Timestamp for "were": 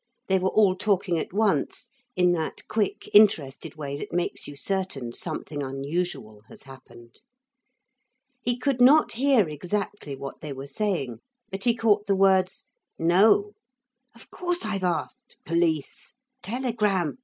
0.39-0.49, 10.53-10.65